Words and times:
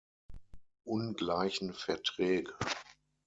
Ungleichen 0.83 1.73
Verträge. 1.75 2.55